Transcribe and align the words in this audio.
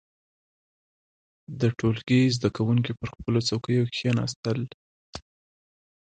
•د 1.61 1.61
ټولګي 1.79 2.21
زده 2.35 2.49
کوونکي 2.57 2.91
پر 2.99 3.07
خپلو 3.13 3.39
څوکيو 3.47 3.89
کښېناستل. 3.93 4.59